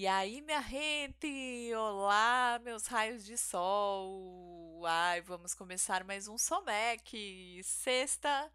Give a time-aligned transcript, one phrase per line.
[0.00, 1.74] E aí, minha gente!
[1.74, 4.82] Olá, meus raios de sol!
[4.86, 7.60] Ai, vamos começar mais um Somec.
[7.62, 8.50] Sexta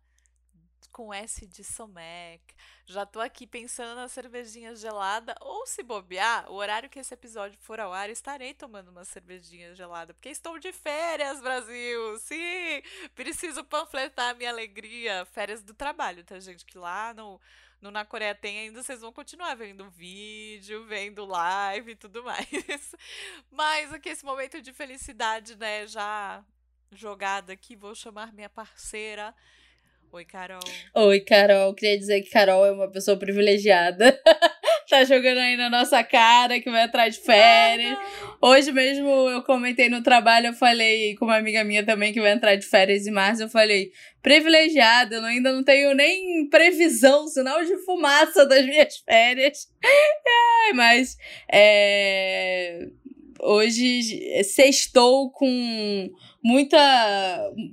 [0.92, 2.42] com S de Somec.
[2.88, 7.60] Já tô aqui pensando na cervejinha gelada, ou se bobear, o horário que esse episódio
[7.60, 12.18] for ao ar, estarei tomando uma cervejinha gelada, porque estou de férias, Brasil!
[12.22, 12.82] Sim!
[13.14, 15.26] Preciso panfletar a minha alegria.
[15.26, 16.66] Férias do trabalho, tá, gente?
[16.66, 17.40] Que lá no
[17.82, 22.96] no Na Coreia Tem ainda vocês vão continuar vendo vídeo, vendo live e tudo mais.
[23.52, 26.44] Mas aqui esse momento de felicidade, né, já
[26.92, 29.34] jogada aqui, vou chamar minha parceira.
[30.12, 30.62] Oi, Carol.
[30.94, 31.74] Oi, Carol.
[31.74, 34.18] Queria dizer que Carol é uma pessoa privilegiada.
[34.90, 37.98] tá jogando aí na nossa cara que vai atrás de férias.
[37.98, 42.22] Ah, Hoje mesmo eu comentei no trabalho, eu falei com uma amiga minha também que
[42.22, 47.28] vai entrar de férias em março, eu falei, privilegiada, eu ainda não tenho nem previsão,
[47.28, 49.68] sinal de fumaça das minhas férias.
[49.84, 51.18] Ai, mas
[51.52, 52.88] é,
[53.46, 56.10] hoje sextou com
[56.44, 56.78] muita.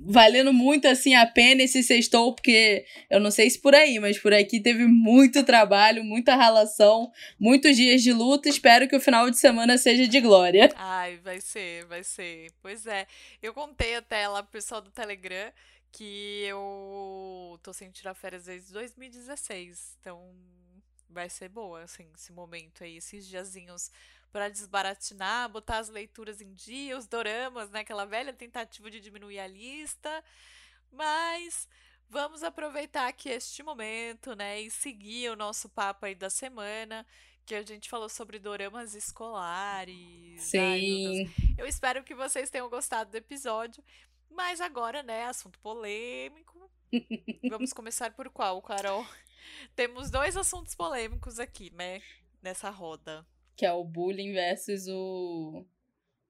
[0.05, 4.17] valendo muito assim a pena esse sextou, porque eu não sei se por aí, mas
[4.17, 8.49] por aqui teve muito trabalho, muita relação, muitos dias de luta.
[8.49, 10.69] Espero que o final de semana seja de glória.
[10.75, 12.51] Ai, vai ser, vai ser.
[12.61, 13.05] Pois é.
[13.41, 15.51] Eu contei até lá pro pessoal do Telegram
[15.91, 19.97] que eu tô sem tirar férias desde 2016.
[20.01, 20.19] Então
[21.13, 23.91] vai ser boa, assim, esse momento aí, esses diazinhos
[24.33, 27.81] para desbaratinar, botar as leituras em dia, os doramas, né?
[27.81, 30.23] Aquela velha tentativa de diminuir a lista.
[30.91, 31.69] Mas
[32.09, 34.59] vamos aproveitar aqui este momento, né?
[34.59, 37.05] E seguir o nosso papo aí da semana.
[37.45, 40.41] Que a gente falou sobre doramas escolares.
[40.41, 40.59] Sim.
[40.59, 43.83] Ai, Eu espero que vocês tenham gostado do episódio.
[44.31, 46.71] Mas agora, né, assunto polêmico.
[47.49, 49.05] Vamos começar por qual, Carol?
[49.75, 52.01] Temos dois assuntos polêmicos aqui, né?
[52.41, 55.65] Nessa roda que é o bullying versus o,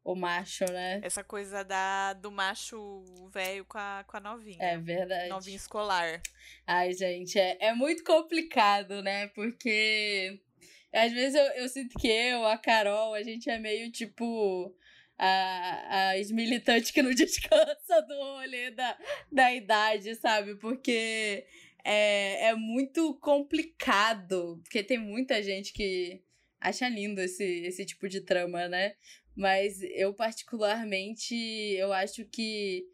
[0.04, 1.00] o macho, né?
[1.04, 4.58] Essa coisa da, do macho velho com a, com a novinha.
[4.60, 5.30] É verdade.
[5.30, 6.22] Novinha escolar.
[6.68, 9.28] Ai, gente, é, é muito complicado, né?
[9.28, 10.40] Porque
[10.92, 14.76] às vezes eu, eu sinto que eu, a Carol, a gente é meio tipo
[15.18, 18.98] a, as militantes que não descansa do rolê da,
[19.32, 20.56] da idade, sabe?
[20.56, 21.46] Porque
[21.84, 24.60] é, é muito complicado.
[24.64, 26.24] Porque tem muita gente que
[26.60, 28.96] acha lindo esse, esse tipo de trama, né?
[29.36, 32.88] Mas eu, particularmente, eu acho que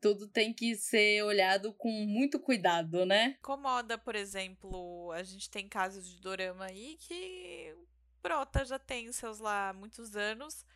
[0.00, 3.36] tudo tem que ser olhado com muito cuidado, né?
[3.38, 7.74] Incomoda, por exemplo, a gente tem casos de dorama aí que
[8.20, 10.66] Prota já tem seus lá muitos anos,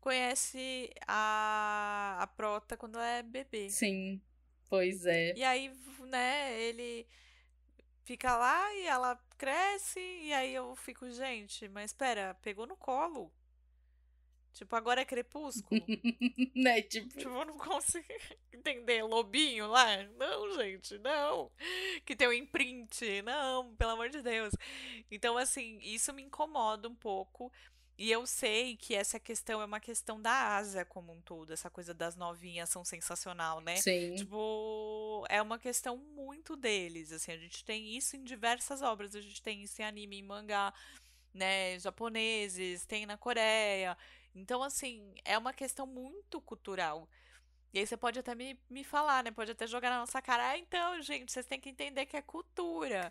[0.00, 3.68] conhece a, a Prota quando ela é bebê.
[3.70, 4.20] Sim,
[4.68, 5.34] pois é.
[5.36, 7.06] E aí, né, ele
[8.04, 13.32] fica lá e ela cresce, e aí eu fico, gente, mas espera, pegou no colo.
[14.56, 15.68] Tipo, agora é crepúsculo.
[16.56, 16.80] né?
[16.80, 17.08] Tipo...
[17.08, 18.06] tipo, eu não consigo
[18.50, 19.02] entender.
[19.02, 20.02] Lobinho lá?
[20.16, 21.52] Não, gente, não.
[22.06, 23.20] Que tem o um imprint.
[23.20, 24.54] Não, pelo amor de Deus.
[25.10, 27.52] Então, assim, isso me incomoda um pouco.
[27.98, 31.52] E eu sei que essa questão é uma questão da Ásia como um todo.
[31.52, 33.76] Essa coisa das novinhas são sensacional, né?
[33.76, 34.14] Sim.
[34.16, 37.10] Tipo, é uma questão muito deles.
[37.10, 39.14] Assim, a gente tem isso em diversas obras.
[39.16, 40.74] A gente tem isso em anime, em mangá,
[41.32, 41.78] né?
[41.78, 43.96] Japoneses, tem na Coreia.
[44.34, 47.08] Então, assim, é uma questão muito cultural.
[47.72, 49.30] E aí você pode até me, me falar, né?
[49.30, 50.50] Pode até jogar na nossa cara.
[50.50, 53.10] Ah, então, gente, vocês têm que entender que é cultura.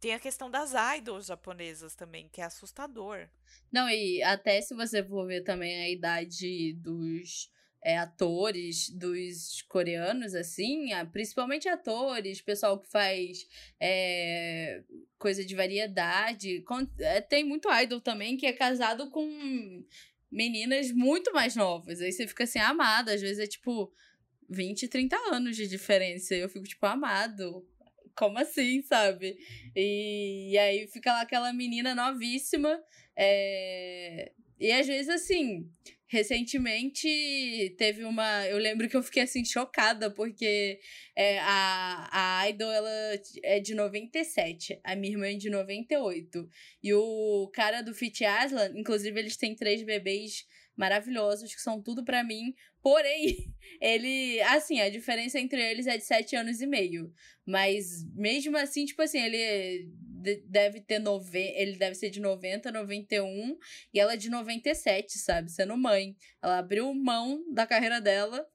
[0.00, 3.28] Tem a questão das idols japonesas também, que é assustador.
[3.72, 7.50] Não, e até se você for ver também a idade dos
[7.82, 13.46] é, atores dos coreanos, assim, principalmente atores, pessoal que faz
[13.80, 14.82] é,
[15.18, 16.64] coisa de variedade.
[17.00, 19.84] É, tem muito idol também que é casado com
[20.30, 22.00] meninas muito mais novas.
[22.00, 23.08] Aí você fica assim, amado.
[23.08, 23.92] Às vezes é tipo
[24.48, 26.34] 20, 30 anos de diferença.
[26.34, 27.66] Eu fico, tipo, amado
[28.18, 29.36] como assim, sabe?
[29.74, 32.82] E, e aí fica lá aquela menina novíssima.
[33.16, 34.32] É...
[34.60, 35.70] E às vezes, assim,
[36.08, 38.46] recentemente teve uma.
[38.48, 40.80] Eu lembro que eu fiquei assim, chocada, porque
[41.14, 42.90] é, a, a Idol ela
[43.44, 46.48] é de 97, a minha irmã é de 98.
[46.82, 50.44] E o cara do Fit Aslan, inclusive, eles têm três bebês
[50.78, 52.54] maravilhosos, que são tudo para mim.
[52.80, 53.52] Porém,
[53.82, 57.12] ele, assim, a diferença entre eles é de sete anos e meio.
[57.44, 59.90] Mas mesmo assim, tipo assim, ele
[60.46, 61.52] deve ter nove...
[61.56, 63.58] ele deve ser de 90, 91
[63.92, 65.50] e ela é de 97, sabe?
[65.50, 66.16] Sendo mãe.
[66.40, 68.46] Ela abriu mão da carreira dela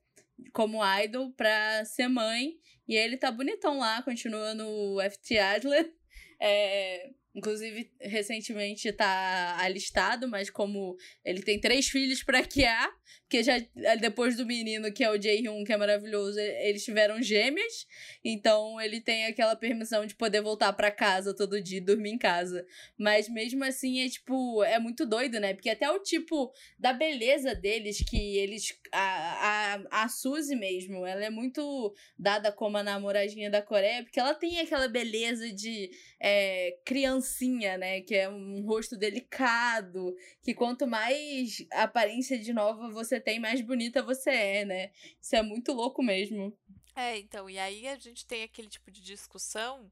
[0.52, 2.56] como idol pra ser mãe
[2.88, 5.94] e ele tá bonitão lá, continua no FT Adler.
[6.46, 7.12] É...
[7.36, 10.96] Inclusive, recentemente tá alistado, mas como
[11.26, 12.92] ele tem três filhos para criar,
[13.24, 13.58] porque já
[14.00, 17.88] depois do menino, que é o Jae-hyun, que é maravilhoso, eles tiveram gêmeas,
[18.24, 22.18] então ele tem aquela permissão de poder voltar para casa todo dia e dormir em
[22.20, 22.64] casa.
[22.96, 25.56] Mas mesmo assim, é tipo, é muito doido, né?
[25.56, 28.80] Porque até o tipo da beleza deles, que eles.
[28.92, 34.20] A, a, a Suzy mesmo, ela é muito dada como a namoradinha da Coreia, porque
[34.20, 35.90] ela tem aquela beleza de
[36.20, 36.78] é,
[37.24, 38.02] criancinha, né?
[38.02, 44.04] Que é um rosto delicado, que quanto mais aparência de nova você tem, mais bonita
[44.04, 44.92] você é, né?
[45.20, 46.56] Isso é muito louco mesmo.
[46.96, 49.92] É, então, e aí a gente tem aquele tipo de discussão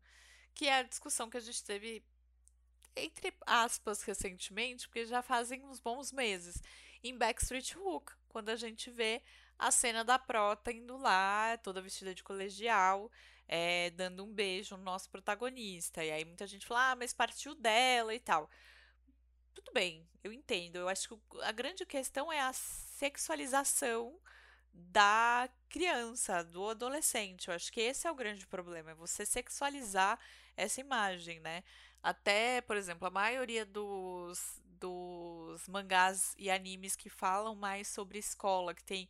[0.54, 2.04] que é a discussão que a gente teve
[2.94, 6.62] entre aspas recentemente, porque já fazem uns bons meses,
[7.02, 9.24] em Backstreet Hook, quando a gente vê
[9.58, 13.10] a cena da Prota indo lá, toda vestida de colegial,
[13.52, 16.04] é, dando um beijo no nosso protagonista.
[16.04, 18.50] E aí muita gente fala, ah, mas partiu dela e tal.
[19.54, 20.78] Tudo bem, eu entendo.
[20.78, 24.18] Eu acho que a grande questão é a sexualização
[24.74, 27.50] da criança, do adolescente.
[27.50, 30.18] Eu acho que esse é o grande problema, é você sexualizar
[30.56, 31.62] essa imagem, né?
[32.02, 38.74] Até, por exemplo, a maioria dos, dos mangás e animes que falam mais sobre escola,
[38.74, 39.10] que tem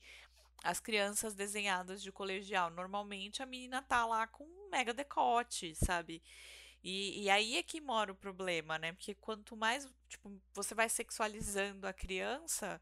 [0.63, 2.69] as crianças desenhadas de colegial.
[2.69, 6.21] Normalmente a menina tá lá com um mega decote, sabe?
[6.83, 8.91] E, e aí é que mora o problema, né?
[8.93, 12.81] Porque quanto mais tipo, você vai sexualizando a criança,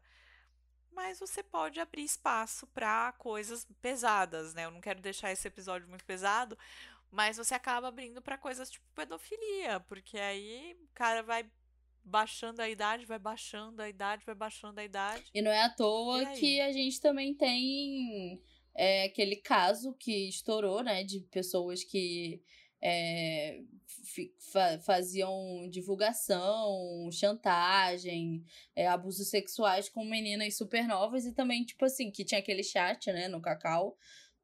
[0.92, 4.64] mais você pode abrir espaço para coisas pesadas, né?
[4.66, 6.58] Eu não quero deixar esse episódio muito pesado,
[7.10, 11.50] mas você acaba abrindo para coisas tipo pedofilia, porque aí o cara vai
[12.04, 15.24] baixando a idade, vai baixando a idade, vai baixando a idade.
[15.34, 18.40] E não é à toa que a gente também tem
[18.74, 22.42] é, aquele caso que estourou, né, de pessoas que
[22.82, 23.60] é,
[24.84, 28.44] faziam divulgação, chantagem,
[28.74, 33.12] é, abusos sexuais com meninas super novas e também, tipo assim, que tinha aquele chat,
[33.12, 33.96] né, no Cacau,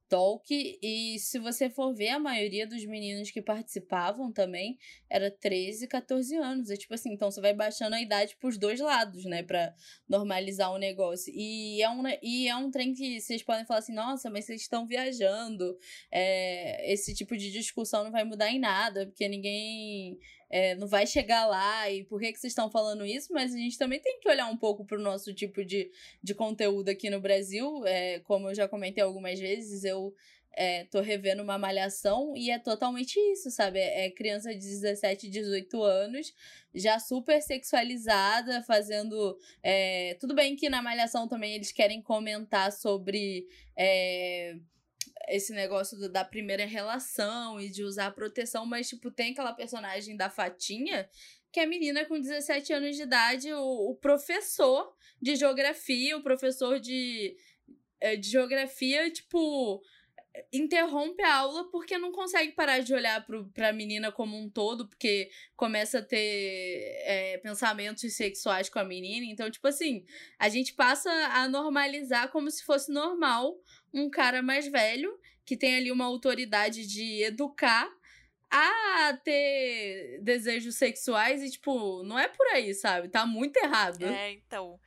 [0.08, 0.44] Talk.
[0.82, 4.78] E se você for ver, a maioria dos meninos que participavam também
[5.10, 6.70] era 13, 14 anos.
[6.70, 9.42] É tipo assim, então você vai baixando a idade pros dois lados, né?
[9.42, 9.74] Pra
[10.08, 11.32] normalizar o negócio.
[11.34, 14.62] E é um, e é um trem que vocês podem falar assim, nossa, mas vocês
[14.62, 15.76] estão viajando.
[16.10, 21.06] É, esse tipo de discussão não vai mudar em nada, porque ninguém é, não vai
[21.06, 24.20] chegar lá e por que, que vocês estão falando isso, mas a gente também tem
[24.20, 25.90] que olhar um pouco para o nosso tipo de,
[26.22, 27.84] de conteúdo aqui no Brasil.
[27.86, 30.14] É, como eu já comentei algumas vezes, eu
[30.56, 33.78] é, tô revendo uma malhação e é totalmente isso, sabe?
[33.78, 36.32] É, é criança de 17, 18 anos,
[36.74, 39.38] já super sexualizada, fazendo.
[39.62, 43.46] É, tudo bem que na malhação também eles querem comentar sobre.
[43.76, 44.56] É,
[45.28, 50.16] esse negócio do, da primeira relação e de usar proteção, mas, tipo, tem aquela personagem
[50.16, 51.08] da Fatinha,
[51.52, 56.22] que é a menina com 17 anos de idade, o, o professor de geografia, o
[56.22, 57.36] professor de,
[58.00, 59.82] eh, de geografia, tipo,
[60.52, 64.88] interrompe a aula porque não consegue parar de olhar pro, pra menina como um todo,
[64.88, 66.18] porque começa a ter
[67.04, 69.26] é, pensamentos sexuais com a menina.
[69.26, 70.04] Então, tipo assim,
[70.38, 73.56] a gente passa a normalizar como se fosse normal
[73.96, 77.90] um cara mais velho, que tem ali uma autoridade de educar,
[78.50, 83.08] a ter desejos sexuais e, tipo, não é por aí, sabe?
[83.08, 84.04] Tá muito errado.
[84.04, 84.78] É, então.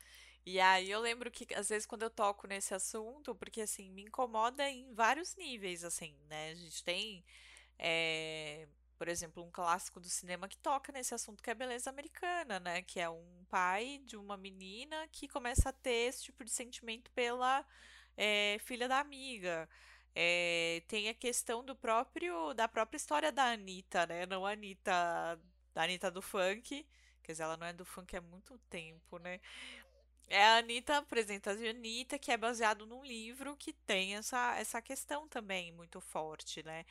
[0.45, 4.03] E aí eu lembro que, às vezes, quando eu toco nesse assunto, porque, assim, me
[4.03, 6.51] incomoda em vários níveis, assim, né?
[6.51, 7.23] A gente tem,
[7.77, 12.59] é, por exemplo, um clássico do cinema que toca nesse assunto, que é beleza americana,
[12.59, 12.81] né?
[12.81, 17.11] Que é um pai de uma menina que começa a ter esse tipo de sentimento
[17.11, 17.65] pela
[18.17, 19.67] é, filha da amiga.
[20.15, 24.25] É, tem a questão do próprio da própria história da Anitta, né?
[24.25, 25.39] Não a Anitta,
[25.75, 26.85] Anitta do funk.
[27.23, 29.39] Quer dizer, ela não é do funk há muito tempo, né?
[30.27, 34.81] É a Anitta, apresenta a Anitta, que é baseado num livro que tem essa, essa
[34.81, 36.85] questão também muito forte, né?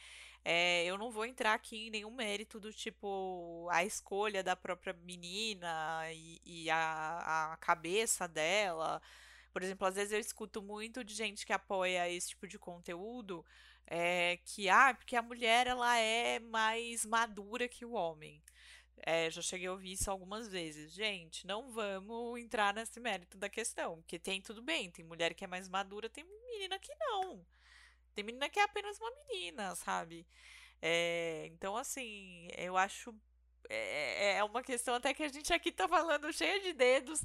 [0.45, 4.93] É, eu não vou entrar aqui em nenhum mérito do tipo a escolha da própria
[5.05, 9.01] menina e, e a, a cabeça dela.
[9.53, 13.45] Por exemplo, às vezes eu escuto muito de gente que apoia esse tipo de conteúdo,
[13.87, 18.43] é, que, ah, porque a mulher ela é mais madura que o homem.
[19.03, 20.93] É, já cheguei a ouvir isso algumas vezes.
[20.93, 25.45] Gente, não vamos entrar nesse mérito da questão, porque tem tudo bem, tem mulher que
[25.45, 27.45] é mais madura, tem menina que não.
[28.15, 30.27] Tem menina que é apenas uma menina, sabe?
[30.83, 33.15] É, então, assim, eu acho.
[33.71, 37.23] É, é uma questão até que a gente aqui tá falando cheia de dedos,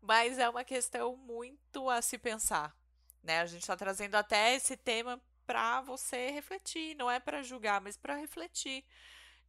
[0.00, 2.76] mas é uma questão muito a se pensar,
[3.22, 3.40] né?
[3.40, 7.96] A gente está trazendo até esse tema para você refletir, não é para julgar, mas
[7.96, 8.84] para refletir.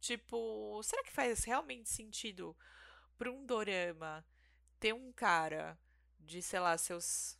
[0.00, 2.56] Tipo, será que faz realmente sentido
[3.16, 4.24] para um dorama
[4.80, 5.78] ter um cara
[6.18, 7.38] de, sei lá, seus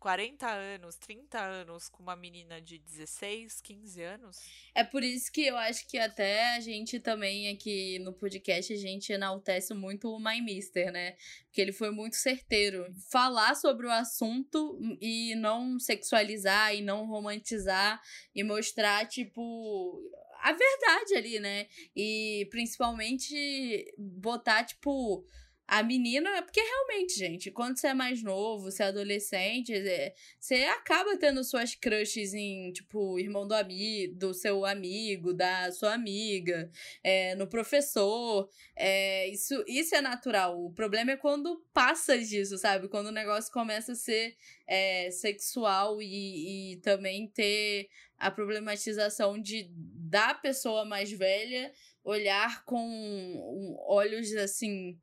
[0.00, 4.38] 40 anos, 30 anos com uma menina de 16, 15 anos.
[4.74, 8.76] É por isso que eu acho que até a gente também aqui no podcast a
[8.76, 11.16] gente enaltece muito o My Mister, né?
[11.44, 12.86] Porque ele foi muito certeiro.
[13.10, 18.00] Falar sobre o assunto e não sexualizar e não romantizar
[18.34, 20.00] e mostrar, tipo,
[20.40, 21.66] a verdade ali, né?
[21.94, 25.26] E principalmente botar, tipo
[25.70, 30.64] a menina, porque realmente, gente, quando você é mais novo, você é adolescente, é, você
[30.64, 36.68] acaba tendo suas crushes em, tipo, irmão do amigo, do seu amigo, da sua amiga,
[37.04, 38.50] é, no professor.
[38.74, 40.60] É, isso, isso é natural.
[40.60, 42.88] O problema é quando passa disso, sabe?
[42.88, 44.34] Quando o negócio começa a ser
[44.66, 51.72] é, sexual e, e também ter a problematização de da pessoa mais velha
[52.04, 54.98] olhar com olhos assim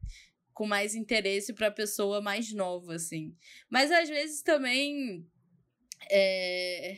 [0.58, 3.38] com mais interesse para a pessoa mais nova, assim.
[3.70, 5.24] Mas às vezes também.
[6.10, 6.98] É...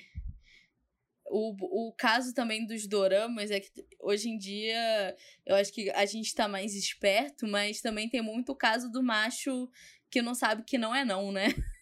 [1.31, 6.05] O, o caso também dos doramas é que hoje em dia eu acho que a
[6.05, 9.69] gente tá mais esperto, mas também tem muito o caso do macho
[10.09, 11.47] que não sabe que não é não, né?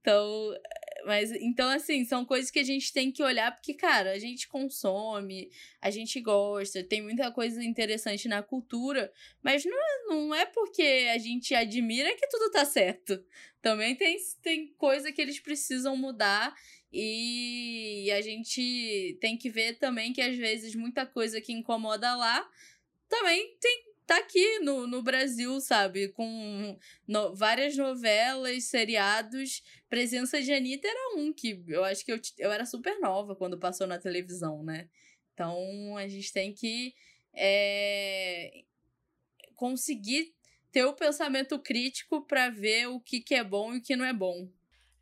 [0.00, 0.52] Então,
[1.06, 4.48] mas então, assim, são coisas que a gente tem que olhar, porque, cara, a gente
[4.48, 10.46] consome, a gente gosta, tem muita coisa interessante na cultura, mas não é, não é
[10.46, 13.22] porque a gente admira que tudo tá certo.
[13.60, 16.54] Também tem, tem coisa que eles precisam mudar
[16.92, 22.46] e a gente tem que ver também que às vezes muita coisa que incomoda lá
[23.08, 26.08] também tem tá aqui no, no Brasil, sabe?
[26.08, 29.62] Com no, várias novelas, seriados.
[29.88, 33.58] Presença de Anitta era um que eu acho que eu, eu era super nova quando
[33.58, 34.88] passou na televisão, né?
[35.32, 36.94] Então a gente tem que
[37.34, 38.64] é,
[39.54, 40.34] conseguir
[40.70, 44.04] ter o pensamento crítico para ver o que, que é bom e o que não
[44.04, 44.48] é bom.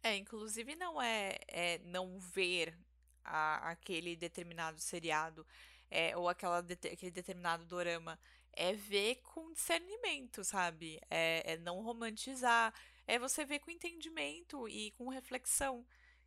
[0.02, 2.76] É, inclusive não é, é não ver
[3.24, 5.46] a, aquele determinado seriado
[5.90, 8.18] é, ou aquela, aquele determinado dorama
[8.52, 11.00] é ver com discernimento, sabe?
[11.10, 12.74] É, é não romantizar.
[13.06, 15.84] É você ver com entendimento e com reflexão.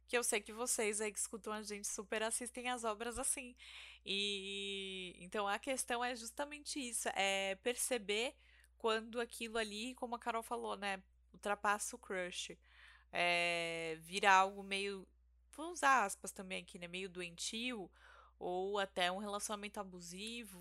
[0.07, 3.55] Que eu sei que vocês aí que escutam a gente super assistem as obras assim.
[4.05, 8.35] E então a questão é justamente isso: é perceber
[8.77, 11.01] quando aquilo ali, como a Carol falou, né?
[11.33, 12.57] Ultrapassa o crush.
[13.11, 15.07] É, vira algo meio.
[15.55, 16.87] Vou usar aspas também aqui, né?
[16.87, 17.89] Meio doentio
[18.43, 20.59] ou até um relacionamento abusivo,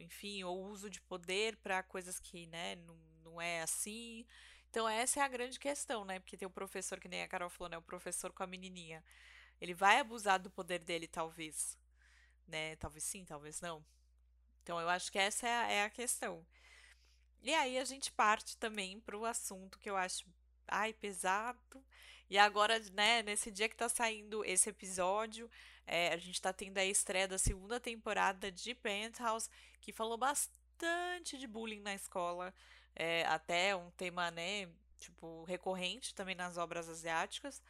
[0.00, 4.26] enfim, ou uso de poder para coisas que, né, não, não é assim.
[4.70, 6.20] Então essa é a grande questão, né?
[6.20, 7.78] Porque tem o professor, que nem a Carol falou, né?
[7.78, 9.02] O professor com a menininha.
[9.60, 11.78] Ele vai abusar do poder dele, talvez.
[12.46, 12.76] Né?
[12.76, 13.84] Talvez sim, talvez não.
[14.62, 16.44] Então eu acho que essa é a, é a questão.
[17.42, 20.26] E aí a gente parte também para o assunto que eu acho,
[20.66, 21.82] ai, pesado.
[22.28, 25.50] E agora, né, nesse dia que tá saindo esse episódio,
[25.86, 29.48] é, a gente tá tendo a estreia da segunda temporada de Penthouse,
[29.80, 32.52] que falou bastante de bullying na escola.
[32.94, 34.68] É, até um tema, né,
[34.98, 37.62] tipo, recorrente também nas obras asiáticas,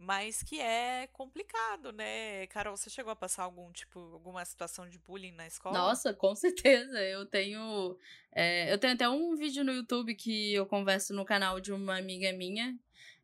[0.00, 2.46] mas que é complicado, né?
[2.46, 5.76] Carol, você chegou a passar algum tipo, alguma situação de bullying na escola?
[5.76, 6.98] Nossa, com certeza.
[7.02, 7.98] Eu tenho.
[8.32, 11.98] É, eu tenho até um vídeo no YouTube que eu converso no canal de uma
[11.98, 12.74] amiga minha,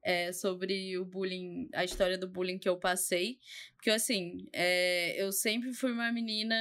[0.07, 3.41] é, sobre o bullying, a história do bullying que eu passei.
[3.75, 6.55] Porque, assim, é, eu sempre fui uma menina.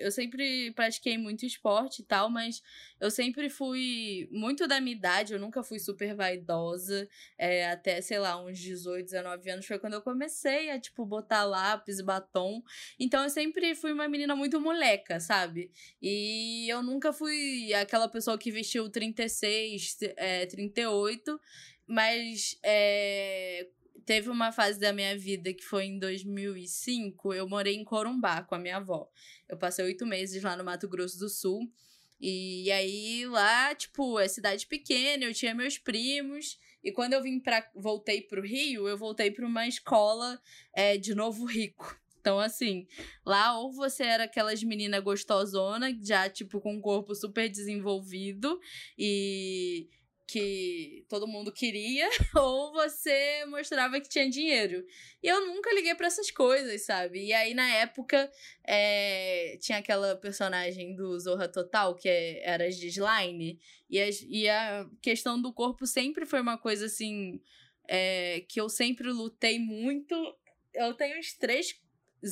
[0.00, 2.60] Eu sempre pratiquei muito esporte e tal, mas
[3.00, 7.08] eu sempre fui muito da minha idade, eu nunca fui super vaidosa.
[7.38, 11.44] É, até, sei lá, uns 18, 19 anos foi quando eu comecei a, tipo, botar
[11.44, 12.62] lápis, batom.
[12.98, 15.70] Então, eu sempre fui uma menina muito moleca, sabe?
[16.02, 21.40] E eu nunca fui aquela pessoa que vestiu 36, é, 38.
[21.88, 23.66] Mas é,
[24.04, 27.32] teve uma fase da minha vida que foi em 2005.
[27.32, 29.10] Eu morei em Corumbá com a minha avó.
[29.48, 31.70] Eu passei oito meses lá no Mato Grosso do Sul.
[32.20, 36.58] E aí lá, tipo, é cidade pequena, eu tinha meus primos.
[36.82, 40.40] E quando eu vim para voltei pro Rio, eu voltei para uma escola
[40.72, 41.98] é, de Novo Rico.
[42.20, 42.86] Então, assim,
[43.24, 48.60] lá ou você era aquelas meninas gostosona, já, tipo, com um corpo super desenvolvido
[48.98, 49.88] e
[50.28, 52.06] que todo mundo queria,
[52.36, 54.84] ou você mostrava que tinha dinheiro.
[55.22, 57.24] E eu nunca liguei para essas coisas, sabe?
[57.24, 58.30] E aí, na época,
[58.62, 63.58] é, tinha aquela personagem do Zorra Total, que é, era a Slime,
[63.88, 67.40] e a, e a questão do corpo sempre foi uma coisa assim.
[67.90, 70.14] É, que eu sempre lutei muito.
[70.74, 71.80] Eu tenho uns três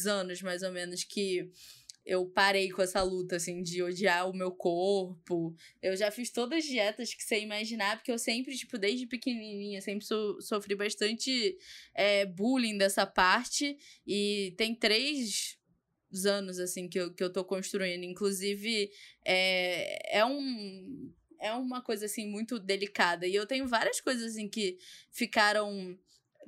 [0.07, 1.51] anos, mais ou menos, que
[2.07, 5.53] eu parei com essa luta, assim, de odiar o meu corpo.
[5.83, 9.81] Eu já fiz todas as dietas que você imaginar, porque eu sempre, tipo, desde pequenininha,
[9.81, 11.59] sempre so, sofri bastante
[11.93, 13.77] é, bullying dessa parte.
[14.07, 15.59] E tem três
[16.25, 18.05] anos, assim, que eu, que eu tô construindo.
[18.05, 18.89] Inclusive,
[19.25, 24.49] é, é um é uma coisa assim muito delicada e eu tenho várias coisas assim
[24.49, 24.79] que
[25.11, 25.95] ficaram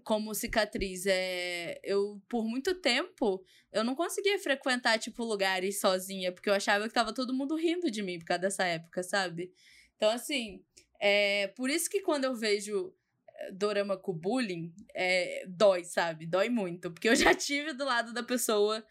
[0.04, 1.06] como cicatriz.
[1.06, 6.88] É, eu, por muito tempo, eu não conseguia frequentar, tipo, lugares sozinha, porque eu achava
[6.88, 9.52] que tava todo mundo rindo de mim por causa dessa época, sabe?
[9.96, 10.62] Então, assim,
[11.00, 12.94] é por isso que quando eu vejo
[13.40, 16.26] eh, dorama com bullying, é, dói, sabe?
[16.26, 16.90] Dói muito.
[16.90, 18.84] Porque eu já tive do lado da pessoa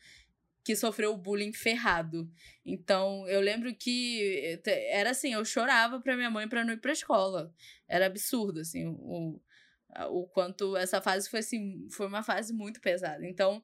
[0.64, 2.30] que sofreu o bullying ferrado.
[2.66, 4.60] Então, eu lembro que
[4.90, 7.54] era assim, eu chorava pra minha mãe pra não ir pra escola.
[7.88, 9.40] Era absurdo, assim, o,
[10.10, 13.26] o quanto essa fase foi assim, foi uma fase muito pesada.
[13.26, 13.64] Então,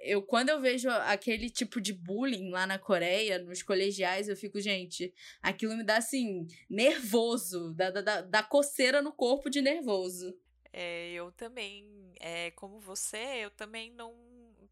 [0.00, 4.60] eu quando eu vejo aquele tipo de bullying lá na Coreia, nos colegiais, eu fico,
[4.60, 10.36] gente, aquilo me dá assim, nervoso, da, da, da coceira no corpo de nervoso.
[10.72, 14.14] É, eu também, é, como você, eu também não,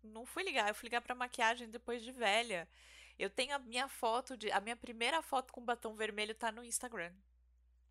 [0.03, 0.69] não fui ligar.
[0.69, 2.69] Eu fui ligar pra maquiagem depois de velha.
[3.19, 4.51] Eu tenho a minha foto de.
[4.51, 7.13] A minha primeira foto com batom vermelho tá no Instagram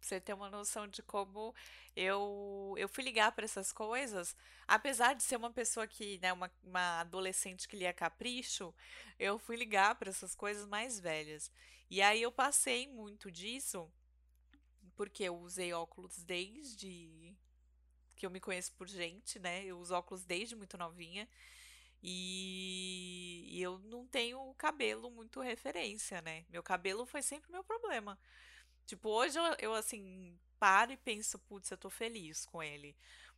[0.06, 1.54] você ter uma noção de como
[1.96, 4.36] eu, eu fui ligar para essas coisas.
[4.68, 8.74] Apesar de ser uma pessoa que, né, uma, uma adolescente que lia capricho,
[9.20, 11.52] eu fui ligar para essas coisas mais velhas.
[11.90, 13.92] E aí eu passei muito disso,
[14.96, 17.36] porque eu usei óculos desde
[18.16, 19.66] que eu me conheço por gente, né?
[19.66, 21.28] Eu uso óculos desde muito novinha.
[22.02, 26.46] E, e eu não tenho cabelo muito referência, né?
[26.50, 28.20] Meu cabelo foi sempre meu problema.
[28.86, 32.96] Tipo, hoje eu, eu assim, paro e penso, putz, eu tô feliz com ele.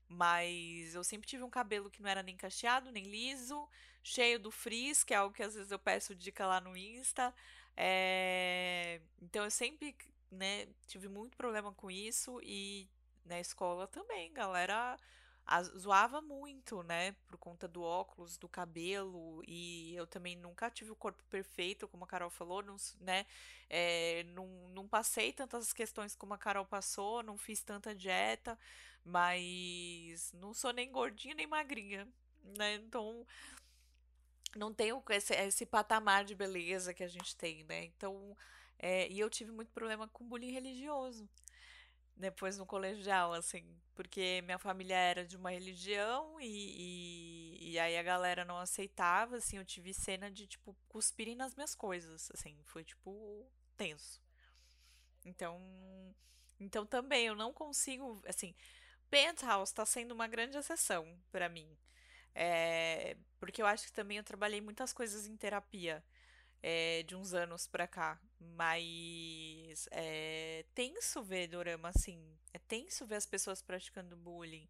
[0.08, 3.68] Mas eu sempre tive um cabelo que não era nem cacheado, nem liso,
[4.04, 7.34] cheio do frizz, que é algo que às vezes eu peço dica lá no Insta.
[7.76, 9.02] É...
[9.22, 9.96] Então eu sempre,
[10.32, 12.88] né, tive muito problema com isso e
[13.26, 14.98] na escola também, galera
[15.46, 17.14] a, zoava muito, né?
[17.28, 19.44] Por conta do óculos, do cabelo.
[19.48, 23.26] E eu também nunca tive o corpo perfeito, como a Carol falou, não, né?
[23.70, 28.58] É, não, não passei tantas questões como a Carol passou, não fiz tanta dieta,
[29.04, 32.08] mas não sou nem gordinha nem magrinha,
[32.58, 32.76] né?
[32.76, 33.26] Então
[34.56, 37.86] não tenho esse, esse patamar de beleza que a gente tem, né?
[37.86, 38.36] Então,
[38.80, 41.28] é, e eu tive muito problema com bullying religioso
[42.16, 47.98] depois no colegial, assim, porque minha família era de uma religião e, e, e, aí
[47.98, 52.58] a galera não aceitava, assim, eu tive cena de, tipo, cuspirem nas minhas coisas, assim,
[52.64, 53.46] foi, tipo,
[53.78, 54.22] tenso.
[55.26, 55.60] Então,
[56.60, 58.56] então também eu não consigo, assim,
[59.10, 61.68] Penthouse tá sendo uma grande exceção para mim,
[62.34, 66.04] é, porque eu acho que também eu trabalhei muitas coisas em terapia,
[66.68, 68.20] é, de uns anos pra cá.
[68.40, 72.20] Mas é tenso ver dorama assim.
[72.52, 74.68] É tenso ver as pessoas praticando bullying.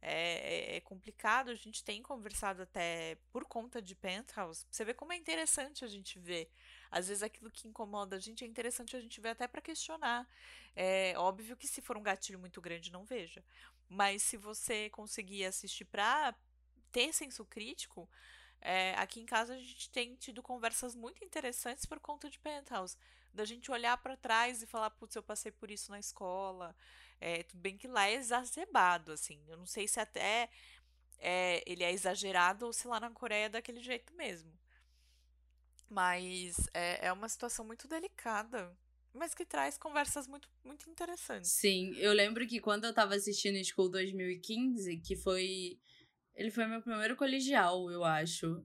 [0.00, 4.66] É, é, é, complicado, a gente tem conversado até por conta de Penthouse.
[4.70, 6.50] Você vê como é interessante a gente ver.
[6.90, 10.26] Às vezes aquilo que incomoda a gente é interessante a gente ver até para questionar.
[10.74, 13.44] É óbvio que se for um gatilho muito grande, não veja.
[13.86, 16.34] Mas se você conseguir assistir para
[16.90, 18.08] ter senso crítico,
[18.64, 22.96] é, aqui em casa a gente tem tido conversas muito interessantes por conta de Penthouse.
[23.32, 26.74] Da gente olhar para trás e falar, putz, eu passei por isso na escola.
[27.20, 29.38] É, tudo bem que lá é exacerbado, assim.
[29.46, 30.48] Eu não sei se até
[31.18, 34.50] é, ele é exagerado ou se lá na Coreia é daquele jeito mesmo.
[35.90, 38.74] Mas é, é uma situação muito delicada
[39.16, 41.52] mas que traz conversas muito, muito interessantes.
[41.52, 45.78] Sim, eu lembro que quando eu tava assistindo School 2015, que foi
[46.34, 48.64] ele foi meu primeiro colegial, eu acho.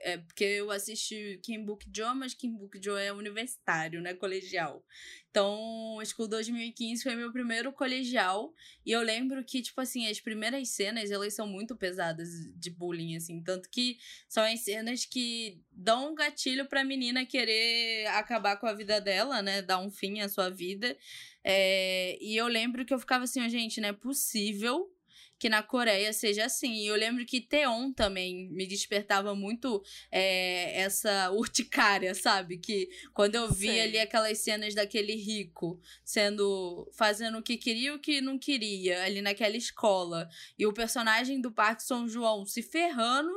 [0.00, 4.14] É porque eu assisti Kim Book Jo, mas Kim Book Jo é universitário, né?
[4.14, 4.84] Colegial.
[5.28, 8.54] Então, School 2015 foi meu primeiro colegial.
[8.86, 13.16] E eu lembro que, tipo assim, as primeiras cenas, elas são muito pesadas de bullying,
[13.16, 13.42] assim.
[13.42, 18.74] Tanto que são as cenas que dão um gatilho pra menina querer acabar com a
[18.74, 19.62] vida dela, né?
[19.62, 20.96] Dar um fim à sua vida.
[21.42, 22.16] É...
[22.20, 24.88] E eu lembro que eu ficava assim, gente, não é possível
[25.38, 26.72] que na Coreia seja assim.
[26.72, 32.58] E eu lembro que Teon também me despertava muito é, essa urticária, sabe?
[32.58, 36.90] Que quando eu vi ali aquelas cenas daquele rico sendo.
[36.94, 40.28] fazendo o que queria e o que não queria, ali naquela escola.
[40.58, 43.32] E o personagem do Parque São João se ferrando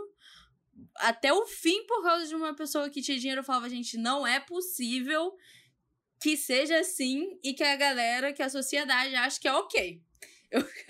[0.95, 3.41] até o fim por causa de uma pessoa que tinha dinheiro.
[3.41, 5.35] Eu falava, gente, não é possível
[6.19, 10.01] que seja assim e que a galera, que a sociedade acha que é ok.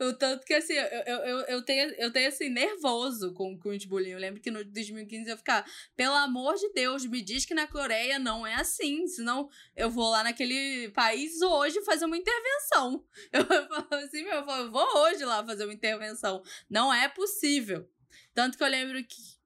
[0.00, 3.68] Eu, eu, tanto que assim, eu, eu, eu, tenho, eu tenho assim, nervoso com, com
[3.68, 4.10] os bullying.
[4.10, 7.66] Eu lembro que no 2015 eu ficava, pelo amor de Deus, me diz que na
[7.66, 9.06] Coreia não é assim.
[9.06, 13.04] Senão eu vou lá naquele país hoje fazer uma intervenção.
[13.30, 16.42] Eu, eu falo assim, meu, eu, falo, eu vou hoje lá fazer uma intervenção.
[16.68, 17.86] Não é possível.
[18.32, 19.39] Tanto que eu lembro que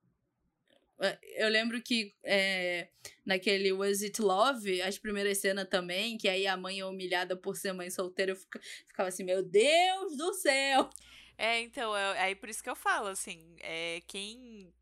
[1.36, 2.88] eu lembro que é,
[3.24, 7.56] naquele Was It Love, as primeiras cenas também, que aí a mãe é humilhada por
[7.56, 8.36] ser mãe solteira, eu
[8.86, 10.88] ficava assim, meu Deus do céu!
[11.36, 14.72] É, então, é, aí por isso que eu falo, assim, é, quem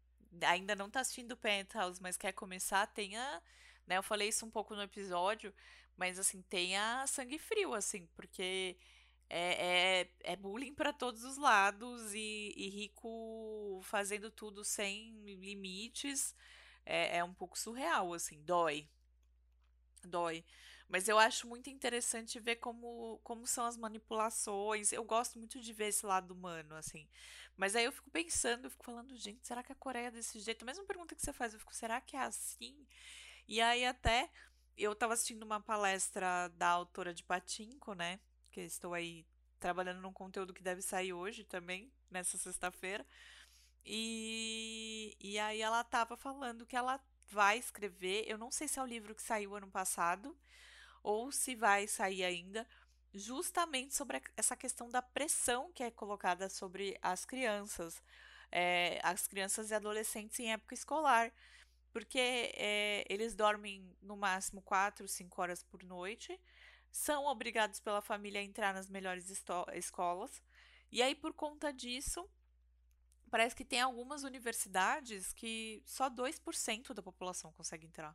[0.42, 3.42] ainda não tá assistindo Penthouse, mas quer começar, tenha,
[3.86, 5.52] né, eu falei isso um pouco no episódio,
[5.96, 8.76] mas assim, tenha sangue frio, assim, porque
[9.34, 16.36] é, é, é bullying para todos os lados e, e, rico fazendo tudo sem limites.
[16.84, 18.86] É, é um pouco surreal, assim, dói.
[20.04, 20.44] Dói.
[20.86, 24.92] Mas eu acho muito interessante ver como, como são as manipulações.
[24.92, 27.08] Eu gosto muito de ver esse lado humano, assim.
[27.56, 30.40] Mas aí eu fico pensando, eu fico falando, gente, será que a Coreia é desse
[30.40, 30.62] jeito?
[30.62, 32.86] A mesma pergunta que você faz, eu fico, será que é assim?
[33.48, 34.30] E aí até
[34.76, 38.20] eu tava assistindo uma palestra da autora de Patinco, né?
[38.52, 39.26] Que estou aí
[39.58, 43.04] trabalhando num conteúdo que deve sair hoje também, nessa sexta-feira.
[43.84, 48.82] E, e aí ela estava falando que ela vai escrever, eu não sei se é
[48.82, 50.36] o livro que saiu ano passado
[51.02, 52.68] ou se vai sair ainda,
[53.14, 58.02] justamente sobre essa questão da pressão que é colocada sobre as crianças,
[58.50, 61.32] é, as crianças e adolescentes em época escolar,
[61.92, 66.38] porque é, eles dormem no máximo 4, 5 horas por noite,
[66.92, 69.28] são obrigados pela família a entrar nas melhores
[69.74, 70.42] escolas.
[70.92, 72.28] E aí, por conta disso,
[73.30, 78.14] parece que tem algumas universidades que só 2% da população consegue entrar.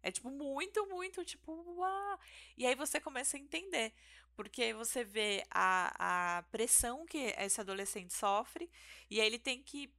[0.00, 2.20] É tipo muito, muito, tipo, uau!
[2.56, 3.92] E aí você começa a entender.
[4.36, 8.70] Porque você vê a, a pressão que esse adolescente sofre,
[9.10, 9.92] e aí ele tem que.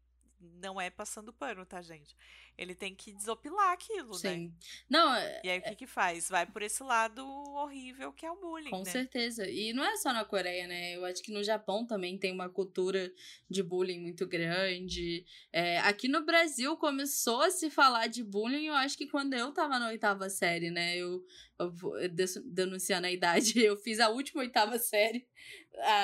[0.62, 2.16] Não é passando pano, tá, gente?
[2.58, 4.18] ele tem que desopilar aquilo, né?
[4.18, 4.48] Sim.
[4.48, 4.52] né?
[4.90, 6.30] Não, e aí o que é que faz?
[6.30, 8.92] Vai por esse lado horrível que é o bullying, Com né?
[8.92, 9.50] certeza.
[9.50, 10.96] E não é só na Coreia, né?
[10.96, 13.12] Eu acho que no Japão também tem uma cultura
[13.50, 15.26] de bullying muito grande.
[15.52, 19.52] É, aqui no Brasil começou a se falar de bullying, eu acho que quando eu
[19.52, 20.96] tava na oitava série, né?
[20.96, 21.26] Eu
[22.44, 25.26] denunciando a idade, eu fiz a última oitava série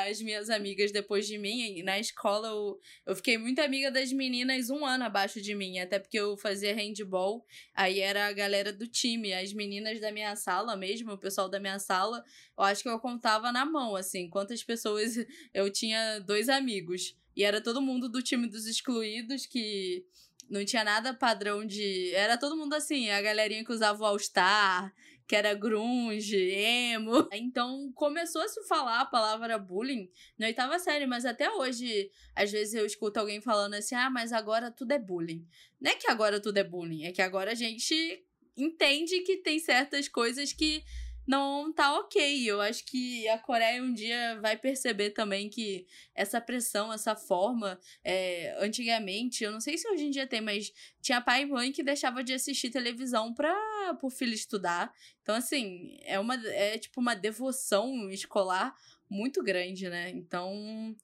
[0.08, 1.82] as minhas amigas depois de mim.
[1.84, 6.00] Na escola eu, eu fiquei muito amiga das meninas um ano abaixo de mim, até
[6.00, 10.76] porque eu fazia handball, aí era a galera do time, as meninas da minha sala
[10.76, 12.24] mesmo, o pessoal da minha sala,
[12.58, 15.16] eu acho que eu contava na mão, assim, quantas pessoas
[15.54, 17.16] eu tinha dois amigos.
[17.36, 20.06] E era todo mundo do time dos excluídos que
[20.50, 22.14] não tinha nada padrão de.
[22.14, 24.94] Era todo mundo assim, a galerinha que usava o All-Star,
[25.32, 27.26] que era grunge, emo.
[27.32, 32.52] Então começou a se falar a palavra bullying na oitava série, mas até hoje, às
[32.52, 35.48] vezes eu escuto alguém falando assim: ah, mas agora tudo é bullying.
[35.80, 38.22] Não é que agora tudo é bullying, é que agora a gente
[38.58, 40.84] entende que tem certas coisas que
[41.28, 42.50] não tá ok.
[42.50, 47.80] Eu acho que a Coreia um dia vai perceber também que essa pressão, essa forma,
[48.04, 51.72] é, antigamente, eu não sei se hoje em dia tem, mas tinha pai e mãe
[51.72, 53.56] que deixava de assistir televisão para
[54.02, 54.94] o filho estudar.
[55.22, 58.76] Então, assim, é uma é tipo uma devoção escolar
[59.10, 60.10] muito grande, né?
[60.10, 60.96] Então,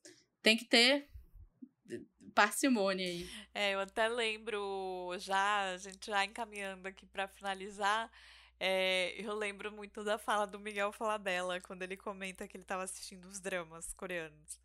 [0.41, 1.07] tem que ter
[2.37, 3.27] parcimônia aí.
[3.51, 8.11] É, eu até lembro já, a gente já encaminhando aqui para finalizar,
[8.59, 12.83] é, eu lembro muito da fala do Miguel Falabella, quando ele comenta que ele estava
[12.83, 14.59] assistindo os dramas coreanos.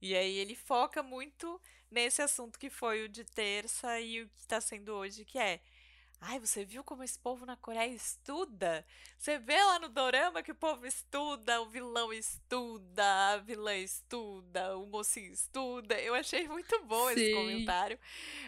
[0.00, 4.40] E aí ele foca muito nesse assunto que foi o de terça e o que
[4.40, 5.60] está sendo hoje, que é
[6.22, 8.84] Ai, você viu como esse povo na Coreia estuda?
[9.16, 14.76] Você vê lá no dorama que o povo estuda, o vilão estuda, a vilã estuda,
[14.76, 15.98] o mocinho estuda.
[15.98, 17.14] Eu achei muito bom Sim.
[17.14, 17.98] esse comentário.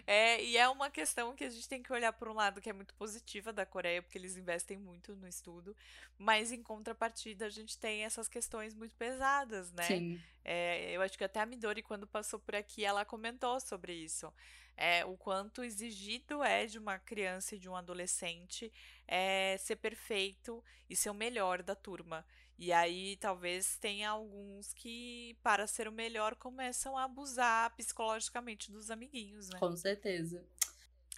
[0.06, 2.68] É, e é uma questão que a gente tem que olhar por um lado que
[2.68, 5.74] é muito positiva da Coreia, porque eles investem muito no estudo,
[6.18, 9.84] mas em contrapartida a gente tem essas questões muito pesadas, né?
[9.84, 10.20] Sim.
[10.44, 14.30] É, eu acho que até a Midori, quando passou por aqui, ela comentou sobre isso
[14.76, 18.72] é, o quanto exigido é de uma criança e de um adolescente
[19.06, 22.24] é, ser perfeito e ser o melhor da turma.
[22.58, 28.90] E aí talvez tenha alguns que, para ser o melhor, começam a abusar psicologicamente dos
[28.90, 29.58] amiguinhos, né?
[29.58, 30.44] Com certeza.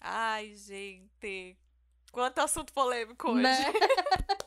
[0.01, 1.57] Ai, gente.
[2.13, 3.43] Quanto assunto polêmico hoje.
[3.43, 3.53] Né?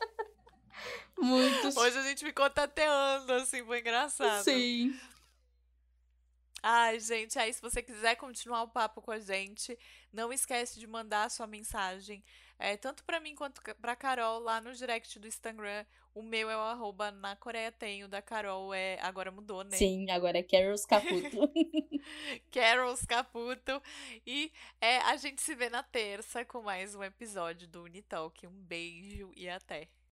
[1.18, 1.76] Muitos.
[1.76, 4.44] Hoje a gente ficou tateando, assim, foi engraçado.
[4.44, 4.98] Sim.
[6.62, 9.78] Ai, gente, aí se você quiser continuar o papo com a gente,
[10.12, 12.22] não esquece de mandar a sua mensagem
[12.58, 15.84] é, tanto para mim quanto pra Carol, lá no direct do Instagram.
[16.12, 18.98] O meu é o arroba na Coreia tem, o da Carol é.
[19.00, 19.76] Agora mudou, né?
[19.76, 21.48] Sim, agora é Carols Caputo.
[22.50, 23.80] Carols Caputo.
[24.26, 28.44] E é, a gente se vê na terça com mais um episódio do Unitalk.
[28.48, 29.88] Um beijo e até.